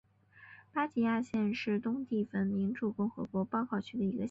[0.73, 4.19] 巴吉亚县是东帝汶民主共和国包考区的一个县。